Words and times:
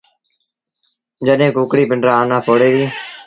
جڏهيݩ 1.25 1.55
ڪڪڙيٚ 1.57 1.89
پنڊرآ 1.89 2.13
آنآ 2.21 2.37
ڦوڙي 2.45 2.69
دي۔ 2.75 2.85